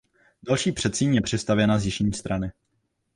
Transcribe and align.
Další 0.43 0.71
předsíň 0.71 1.15
je 1.15 1.21
přistavěna 1.21 1.79
z 1.79 1.85
jižní 1.85 2.13
strany. 2.13 2.51